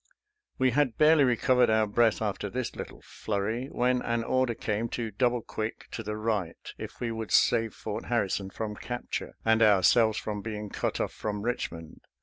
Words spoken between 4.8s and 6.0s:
to double quick